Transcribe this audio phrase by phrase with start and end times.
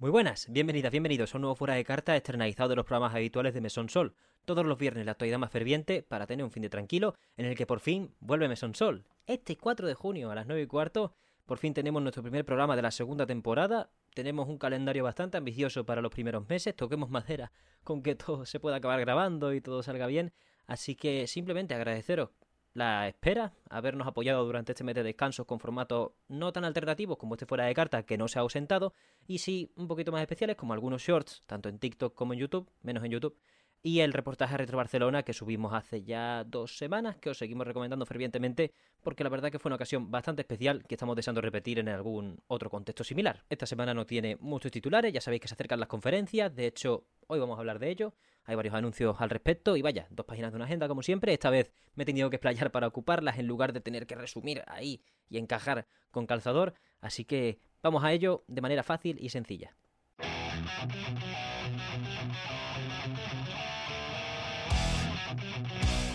[0.00, 3.52] Muy buenas, bienvenidas, bienvenidos a un nuevo Fuera de Carta externalizado de los programas habituales
[3.52, 4.14] de Mesón Sol.
[4.44, 7.56] Todos los viernes la actualidad más ferviente para tener un fin de tranquilo en el
[7.56, 9.04] que por fin vuelve Mesón Sol.
[9.26, 11.14] Este 4 de junio a las 9 y cuarto
[11.46, 13.90] por fin tenemos nuestro primer programa de la segunda temporada.
[14.14, 16.76] Tenemos un calendario bastante ambicioso para los primeros meses.
[16.76, 17.50] Toquemos madera
[17.82, 20.32] con que todo se pueda acabar grabando y todo salga bien.
[20.68, 22.30] Así que simplemente agradeceros
[22.78, 27.34] la espera, habernos apoyado durante este mes de descanso con formatos no tan alternativos como
[27.34, 28.94] este fuera de carta que no se ha ausentado,
[29.26, 32.70] y sí un poquito más especiales como algunos shorts, tanto en TikTok como en YouTube,
[32.82, 33.36] menos en YouTube,
[33.82, 38.06] y el reportaje Retro Barcelona que subimos hace ya dos semanas, que os seguimos recomendando
[38.06, 38.72] fervientemente,
[39.02, 42.40] porque la verdad que fue una ocasión bastante especial que estamos deseando repetir en algún
[42.46, 43.44] otro contexto similar.
[43.48, 47.04] Esta semana no tiene muchos titulares, ya sabéis que se acercan las conferencias, de hecho,
[47.28, 48.14] hoy vamos a hablar de ello.
[48.44, 51.34] Hay varios anuncios al respecto y vaya, dos páginas de una agenda como siempre.
[51.34, 54.64] Esta vez me he tenido que explayar para ocuparlas en lugar de tener que resumir
[54.66, 56.74] ahí y encajar con calzador.
[57.00, 59.76] Así que vamos a ello de manera fácil y sencilla.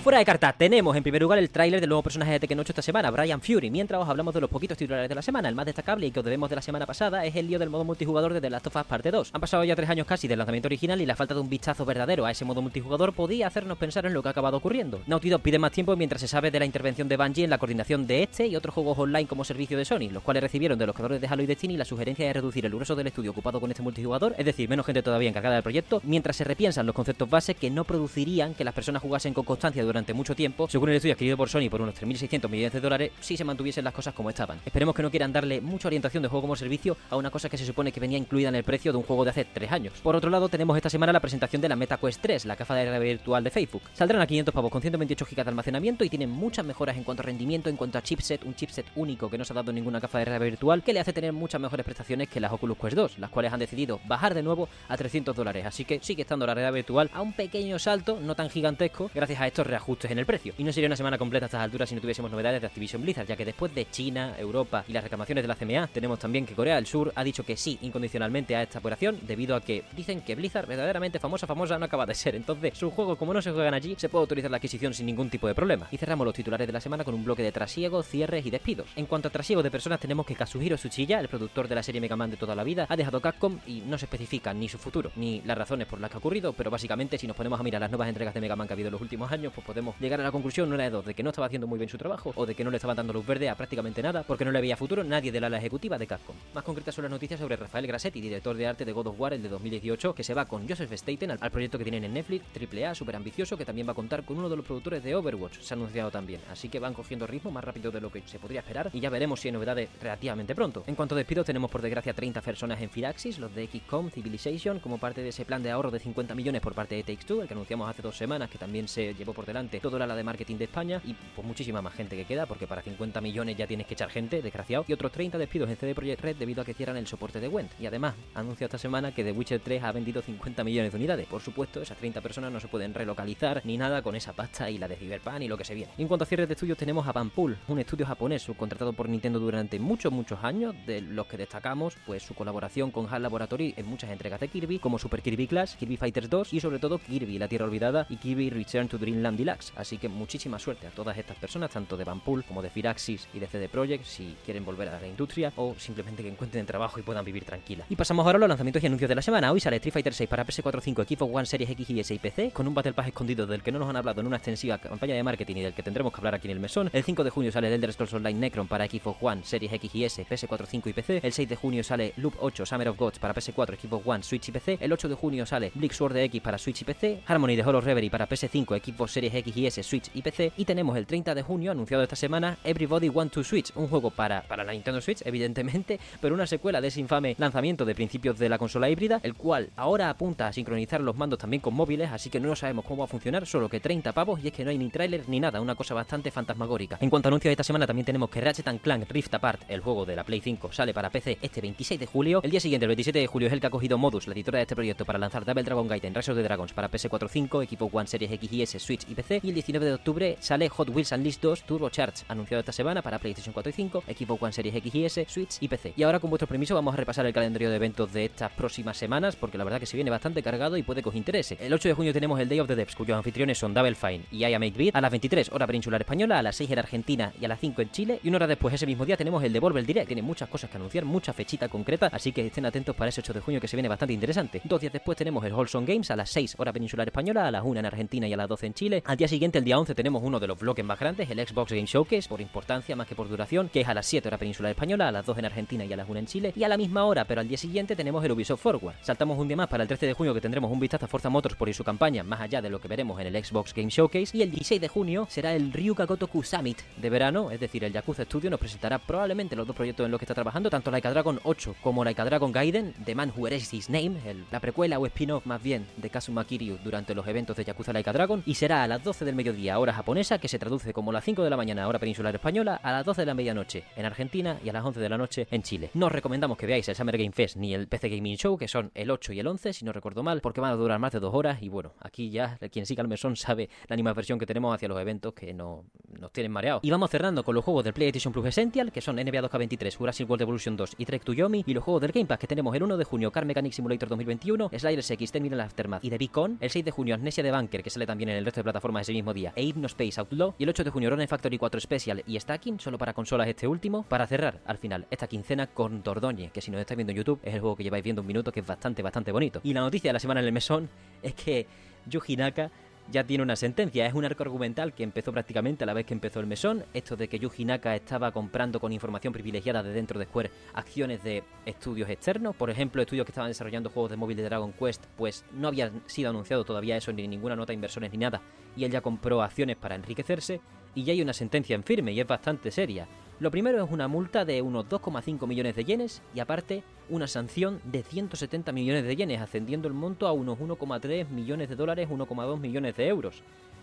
[0.03, 2.73] Fuera de carta, tenemos en primer lugar el tráiler del nuevo personaje de Tekken 8
[2.73, 3.71] esta semana, Brian Fury.
[3.71, 6.19] Mientras os hablamos de los poquitos titulares de la semana, el más destacable y que
[6.19, 8.67] os debemos de la semana pasada es el lío del modo multijugador de The Last
[8.67, 9.29] of Us Parte 2.
[9.31, 11.85] Han pasado ya tres años casi del lanzamiento original y la falta de un vistazo
[11.85, 14.99] verdadero a ese modo multijugador podía hacernos pensar en lo que ha acabado ocurriendo.
[15.07, 17.57] Naughty Dog pide más tiempo mientras se sabe de la intervención de Bungie en la
[17.57, 20.85] coordinación de este y otros juegos online como servicio de Sony, los cuales recibieron de
[20.85, 23.61] los creadores de Halo y Destiny la sugerencia de reducir el grueso del estudio ocupado
[23.61, 26.93] con este multijugador, es decir, menos gente todavía encargada del proyecto, mientras se repiensan los
[26.93, 30.89] conceptos base que no producirían que las personas jugasen con constancia durante mucho tiempo según
[30.89, 33.93] el estudio adquirido por Sony por unos 3.600 millones de dólares, si se mantuviesen las
[33.93, 34.59] cosas como estaban.
[34.65, 37.57] Esperemos que no quieran darle mucha orientación de juego como servicio a una cosa que
[37.57, 39.93] se supone que venía incluida en el precio de un juego de hace 3 años.
[40.01, 42.73] Por otro lado, tenemos esta semana la presentación de la Meta Quest 3, la caja
[42.73, 43.83] de realidad virtual de Facebook.
[43.93, 47.21] Saldrán a 500 pavos con 128 GB de almacenamiento y tienen muchas mejoras en cuanto
[47.21, 50.01] a rendimiento, en cuanto a chipset, un chipset único que no se ha dado ninguna
[50.01, 52.95] caja de realidad virtual, que le hace tener muchas mejores prestaciones que las Oculus Quest
[52.95, 55.65] 2, las cuales han decidido bajar de nuevo a 300 dólares.
[55.65, 59.39] Así que sigue estando la realidad virtual a un pequeño salto, no tan gigantesco, gracias
[59.39, 60.53] a estos reajustes en el precio.
[60.57, 63.01] Y no sería una semana completa a estas alturas si no tuviésemos novedades de Activision
[63.01, 66.45] Blizzard, ya que después de China, Europa y las reclamaciones de la CMA, tenemos también
[66.45, 69.83] que Corea del Sur ha dicho que sí incondicionalmente a esta operación, debido a que
[69.95, 72.35] dicen que Blizzard verdaderamente famosa, famosa no acaba de ser.
[72.35, 75.29] Entonces, su juego, como no se juegan allí, se puede autorizar la adquisición sin ningún
[75.29, 75.87] tipo de problema.
[75.91, 78.87] Y cerramos los titulares de la semana con un bloque de trasiegos, cierres y despidos.
[78.95, 81.99] En cuanto a trasiegos de personas, tenemos que Kazuhiro Tsuchiya, el productor de la serie
[81.99, 84.77] Mega Man de toda la vida, ha dejado Capcom y no se especifica ni su
[84.77, 87.63] futuro, ni las razones por las que ha ocurrido, pero básicamente si nos ponemos a
[87.63, 89.65] mirar las nuevas entregas de Mega Man que ha habido en los últimos años, pues
[89.73, 91.89] podemos llegar a la conclusión, una de dos, de que no estaba haciendo muy bien
[91.89, 94.45] su trabajo o de que no le estaban dando luz verde a prácticamente nada porque
[94.45, 96.35] no le había futuro nadie de la ala ejecutiva de Capcom.
[96.53, 99.33] Más concretas son las noticias sobre Rafael Grassetti, director de arte de God of War,
[99.33, 102.45] el de 2018, que se va con Joseph Staten al, proyecto que tienen en Netflix,
[102.55, 105.59] AAA, súper ambicioso, que también va a contar con uno de los productores de Overwatch,
[105.59, 106.39] se ha anunciado también.
[106.51, 109.09] Así que van cogiendo ritmo más rápido de lo que se podría esperar y ya
[109.09, 110.83] veremos si hay novedades relativamente pronto.
[110.85, 114.79] En cuanto a despidos, tenemos por desgracia 30 personas en Firaxis, los de XCOM, Civilization,
[114.79, 117.41] como parte de ese plan de ahorro de 50 millones por parte de Takes Two,
[117.41, 120.15] el que anunciamos hace dos semanas, que también se llevó por delante toda la ala
[120.15, 123.57] de marketing de España y pues muchísima más gente que queda, porque para 50 millones
[123.57, 126.61] ya tienes que echar gente, desgraciado, y otros 30 despidos en CD Projekt Red debido
[126.61, 127.71] a que cierran el soporte de Went.
[127.79, 131.27] Y además, anunció esta semana que The Witcher 3 ha vendido 50 millones de unidades.
[131.27, 134.77] Por supuesto, esas 30 personas no se pueden relocalizar ni nada con esa pasta y
[134.77, 135.91] la de Cyberpunk y lo que se viene.
[135.97, 139.39] En cuanto a cierres de estudios, tenemos a Banpool, un estudio japonés subcontratado por Nintendo
[139.39, 143.85] durante muchos, muchos años, de los que destacamos pues su colaboración con HAL Laboratory en
[143.85, 147.37] muchas entregas de Kirby, como Super Kirby Clash, Kirby Fighters 2 y sobre todo Kirby,
[147.37, 149.52] la Tierra Olvidada y Kirby Return to Dreamland Deluxe.
[149.75, 153.39] Así que muchísima suerte a todas estas personas, tanto de Banpool como de Firaxis y
[153.39, 157.03] de CD Projekt, si quieren volver a la industria o simplemente que encuentren trabajo y
[157.03, 157.85] puedan vivir tranquila.
[157.89, 159.51] Y pasamos ahora a los lanzamientos y anuncios de la semana.
[159.51, 162.19] Hoy sale Street Fighter 6 para PS4, 5, Equipo One, Series X y S y
[162.19, 164.77] PC, con un Battle Pass escondido del que no nos han hablado en una extensiva
[164.77, 166.89] campaña de marketing y del que tendremos que hablar aquí en el mesón.
[166.93, 169.95] El 5 de junio sale el Elder Scrolls Online Necron para Xbox One, Series X
[169.95, 171.19] y S, PS4, 5 y PC.
[171.23, 174.49] El 6 de junio sale Loop 8 Summer of Gods para PS4, Xbox One, Switch
[174.49, 174.77] y PC.
[174.81, 177.21] El 8 de junio sale Bleak Sword X para Switch y PC.
[177.25, 180.53] Harmony de Hollow Reverie para PS5, Xbox Series X y S, Switch y PC.
[180.57, 184.11] Y tenemos el 30 de junio, anunciado esta semana, Everybody Want to Switch, un juego
[184.11, 188.37] para, para la Nintendo Switch, evidentemente, pero una secuela de ese infame lanzamiento de principios
[188.39, 192.11] de la consola híbrida, el cual ahora apunta a sincronizar los mandos también con móviles,
[192.11, 194.63] así que no sabemos cómo va a funcionar, solo que 30 pavos y es que
[194.63, 196.97] no hay ni tráiler ni nada, una cosa bastante fantasmagórica.
[197.01, 199.81] En cuanto a anuncios de esta semana, también tenemos que Ratchet Clank Rift Apart, el
[199.81, 202.41] juego de la Play 5, sale para PC este 26 de julio.
[202.43, 204.57] El día siguiente, el 27 de julio, es el que ha cogido Modus, la editora
[204.57, 207.61] de este proyecto, para lanzar Double Dragon Gaiden Rise of the Dragons para PS4 5,
[207.61, 209.22] Equipo One Series X y S, Switch y PC.
[209.29, 213.01] Y el 19 de octubre sale Hot Wheels Unleashed 2 Turbo Charge, anunciado esta semana
[213.01, 215.93] para PlayStation 4 y 5, Xbox One Series X y S, Switch y PC.
[215.95, 218.97] Y ahora con vuestro permiso vamos a repasar el calendario de eventos de estas próximas
[218.97, 221.57] semanas, porque la verdad que se viene bastante cargado y puede que os interese.
[221.59, 224.25] El 8 de junio tenemos el Day of the Devs, cuyos anfitriones son Double Fine
[224.31, 226.79] y I Am 8 Beat, a las 23 hora peninsular española, a las 6 en
[226.79, 228.19] Argentina y a las 5 en Chile.
[228.23, 230.07] Y una hora después, ese mismo día, tenemos el Devolver Direct.
[230.07, 233.33] Tiene muchas cosas que anunciar, mucha fechita concreta, así que estén atentos para ese 8
[233.33, 234.61] de junio que se viene bastante interesante.
[234.63, 237.63] Dos días después tenemos el Holson Games a las 6 hora peninsular española, a las
[237.63, 239.03] 1 en Argentina y a las 12 en Chile.
[239.13, 241.71] Al día siguiente, el día 11, tenemos uno de los bloques más grandes, el Xbox
[241.71, 244.71] Game Showcase, por importancia más que por duración, que es a las 7 hora peninsular
[244.71, 246.53] española, a las 2 en Argentina y a las 1 en Chile.
[246.55, 248.95] Y a la misma hora, pero al día siguiente, tenemos el Ubisoft Forward.
[249.01, 251.29] Saltamos un día más para el 13 de junio que tendremos un vistazo a Forza
[251.29, 254.35] Motorsport y su campaña, más allá de lo que veremos en el Xbox Game Showcase.
[254.35, 257.93] Y el 16 de junio será el Ryuka Gotoku Summit de verano, es decir, el
[257.93, 261.11] Yakuza Studio nos presentará probablemente los dos proyectos en los que está trabajando, tanto Laika
[261.11, 264.15] Dragon 8 como Laika Dragon Gaiden, The Man Who Erased His Name,
[264.49, 268.11] la precuela o spin-off más bien de Kazuma Kiryu durante los eventos de Yakuza Laika
[268.11, 271.23] Dragon, y será a las 12 del mediodía hora japonesa, que se traduce como las
[271.23, 274.59] 5 de la mañana hora peninsular española, a las 12 de la medianoche en Argentina
[274.63, 275.89] y a las 11 de la noche en Chile.
[275.93, 278.67] No os recomendamos que veáis el Summer Game Fest ni el PC Gaming Show, que
[278.67, 281.11] son el 8 y el 11, si no recuerdo mal, porque van a durar más
[281.11, 284.45] de dos horas, y bueno, aquí ya quien siga el mesón sabe la animación que
[284.45, 285.85] tenemos hacia los eventos que no,
[286.19, 286.83] nos tienen mareados.
[286.83, 290.29] Y vamos cerrando con los juegos del PlayStation Plus Essential, que son NBA 2K23, Jurassic
[290.29, 292.75] World Evolution 2 y Trek to Yomi, y los juegos del Game Pass que tenemos
[292.75, 296.57] el 1 de junio, Car Mechanic Simulator 2021, Sliders X, Terminal Aftermath y The Beacon,
[296.59, 298.92] el 6 de junio, Amnesia de Bunker, que sale también en el resto de plataformas
[299.01, 302.23] ese mismo día, e Space Outlaw, y el 8 de junio, Rune Factory 4 Special
[302.25, 306.49] y Stacking, solo para consolas este último, para cerrar al final esta quincena con Dordogne,
[306.51, 308.51] que si nos estáis viendo en YouTube es el juego que lleváis viendo un minuto,
[308.51, 309.61] que es bastante, bastante bonito.
[309.63, 310.89] Y la noticia de la semana en el mesón
[311.21, 311.67] es que
[312.07, 312.71] Yuji Naka
[313.11, 314.05] ya tiene una sentencia.
[314.05, 316.83] Es un arco argumental que empezó prácticamente a la vez que empezó el mesón.
[316.93, 321.23] Esto de que Yuji Naka estaba comprando con información privilegiada de dentro de Square acciones
[321.23, 322.55] de estudios externos.
[322.55, 325.91] Por ejemplo, estudios que estaban desarrollando juegos de móvil de Dragon Quest, pues no había
[326.05, 328.41] sido anunciado todavía eso ni ninguna nota de inversores ni nada.
[328.75, 330.61] Y él ya compró acciones para enriquecerse.
[330.95, 333.07] Y ya hay una sentencia en firme y es bastante seria.
[333.39, 337.81] Lo primero es una multa de unos 2,5 millones de yenes y aparte una sanción
[337.83, 342.59] de 170 millones de yenes, ascendiendo el monto a unos 1,3 millones de dólares, 1,2
[342.59, 343.41] millones de euros.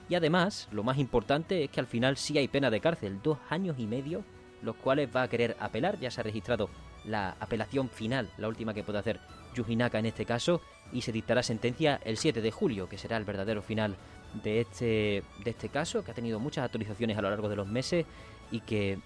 [0.08, 3.38] Y además, lo más importante es que al final sí hay pena de cárcel, dos
[3.48, 4.24] años y medio,
[4.62, 6.70] los cuales va a querer apelar, ya se ha registrado
[7.04, 9.20] la apelación final, la última que puede hacer
[9.54, 10.60] Yujinaka en este caso,
[10.92, 13.96] y se dictará sentencia el 7 de julio, que será el verdadero final
[14.42, 17.66] de este, de este caso, que ha tenido muchas actualizaciones a lo largo de los
[17.66, 18.06] meses
[18.50, 18.98] y que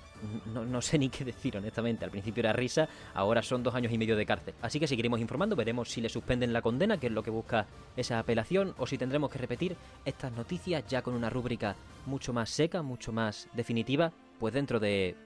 [0.47, 2.05] no, sé ni qué decir, honestamente.
[2.05, 4.55] Al principio era risa, ahora son dos años y medio de cárcel.
[4.63, 7.67] Así que seguiremos informando, veremos si le suspenden la condena, que es lo que busca
[7.97, 11.77] esa apelación, o si tendremos que repetir estas noticias ya con una rúbrica
[12.07, 15.17] mucho más seca, mucho más definitiva, pues dentro de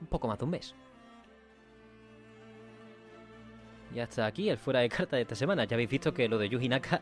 [0.00, 0.74] un poco más de un mes.
[3.94, 5.64] Y hasta aquí el fuera de carta de esta semana.
[5.64, 7.00] Ya habéis visto que lo de Yuji Naka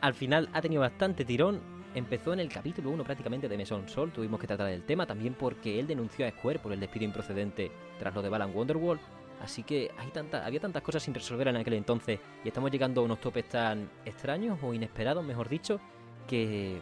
[0.00, 4.12] al final ha tenido bastante tirón empezó en el capítulo 1 prácticamente de Meson Sol,
[4.12, 7.70] tuvimos que tratar el tema también porque él denunció a Square por el despido improcedente
[7.98, 9.00] tras lo de Balan Wonderworld.
[9.40, 10.10] Así que hay
[10.44, 13.90] había tantas cosas sin resolver en aquel entonces y estamos llegando a unos topes tan
[14.04, 15.80] extraños o inesperados, mejor dicho,
[16.28, 16.80] que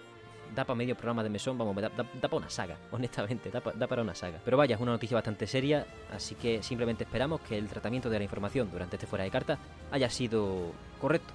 [0.55, 3.87] da para medio programa de mesón, vamos, da, da, para una saga, honestamente, da, da,
[3.87, 4.41] para una saga.
[4.45, 8.19] Pero vaya, es una noticia bastante seria, así que simplemente esperamos que el tratamiento de
[8.19, 9.59] la información durante este fuera de carta
[9.91, 11.33] haya sido correcto,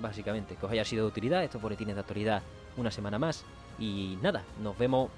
[0.00, 2.42] básicamente, que os haya sido de utilidad, estos boletines de actualidad
[2.76, 3.44] una semana más.
[3.78, 5.10] Y nada, nos vemos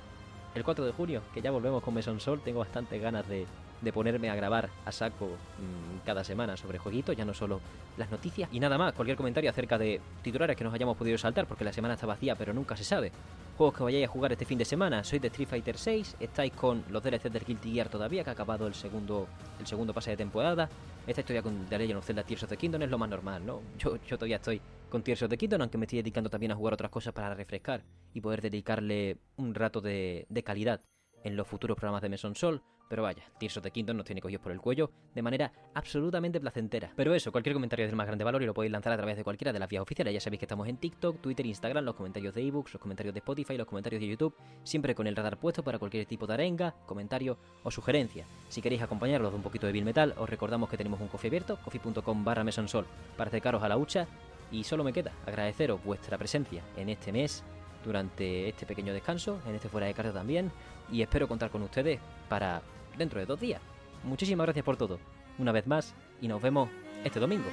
[0.55, 2.41] el 4 de junio, que ya volvemos con Meson Sol.
[2.45, 3.47] Tengo bastantes ganas de,
[3.81, 7.61] de ponerme a grabar a saco mmm, cada semana sobre jueguitos, ya no solo
[7.97, 8.49] las noticias.
[8.53, 11.73] Y nada más, cualquier comentario acerca de titulares que nos hayamos podido saltar, porque la
[11.73, 13.13] semana está vacía, pero nunca se sabe.
[13.57, 16.53] Juegos que vayáis a jugar este fin de semana, sois de Street Fighter 6, estáis
[16.53, 19.27] con los DLC del Guilty Gear todavía, que ha acabado el segundo,
[19.59, 20.69] el segundo pase de temporada,
[21.07, 23.45] estáis todavía con The Legend of Zelda Tears of the Kingdom, es lo más normal,
[23.45, 23.61] ¿no?
[23.79, 26.55] Yo, yo todavía estoy con Tears of the Kingdom, aunque me estoy dedicando también a
[26.55, 27.83] jugar otras cosas para refrescar
[28.15, 30.81] y poder dedicarle un rato de, de calidad
[31.25, 34.43] en los futuros programas de Meson Sol, pero vaya, Tears of the nos tiene cogidos
[34.43, 36.91] por el cuello de manera absolutamente placentera.
[36.97, 39.17] Pero eso, cualquier comentario es del más grande valor y lo podéis lanzar a través
[39.17, 40.15] de cualquiera de las vías oficiales.
[40.15, 43.19] Ya sabéis que estamos en TikTok, Twitter, Instagram, los comentarios de ebooks, los comentarios de
[43.19, 46.75] Spotify, los comentarios de YouTube, siempre con el radar puesto para cualquier tipo de arenga,
[46.87, 48.27] comentario o sugerencia.
[48.49, 51.29] Si queréis acompañarlos de un poquito de Bill Metal, os recordamos que tenemos un coffee
[51.29, 54.07] abierto, coffee.com barra mesonsol, para acercaros a la hucha.
[54.51, 57.45] Y solo me queda agradeceros vuestra presencia en este mes
[57.85, 60.51] durante este pequeño descanso, en este fuera de carta también,
[60.91, 62.63] y espero contar con ustedes para
[62.99, 63.63] dentro de dos días.
[64.05, 64.99] Muchísimas gracias por todo,
[65.39, 66.69] una vez más, y nos vemos
[67.05, 67.49] este domingo.